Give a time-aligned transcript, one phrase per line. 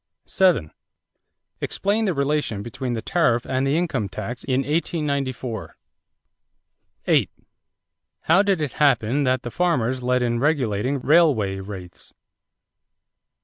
[0.25, 0.71] 7.
[1.59, 5.77] Explain the relation between the tariff and the income tax in 1894.
[7.05, 7.29] 8.
[8.21, 12.15] How did it happen that the farmers led in regulating railway rates?